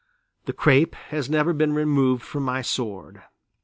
[0.45, 3.21] The crape has never been removed from my sword.